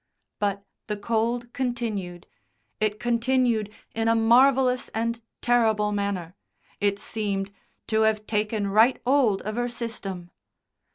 But 0.39 0.63
the 0.87 0.97
cold 0.97 1.53
continued 1.53 2.25
it 2.79 2.99
continued 2.99 3.71
in 3.93 4.07
a 4.07 4.15
marvellous 4.15 4.89
and 4.95 5.21
terrible 5.41 5.91
manner. 5.91 6.33
It 6.79 6.97
seemed 6.97 7.51
"to 7.85 8.03
'ave 8.03 8.21
taken 8.23 8.65
right 8.69 8.99
'old 9.05 9.43
of 9.43 9.59
'er 9.59 9.69
system." 9.69 10.31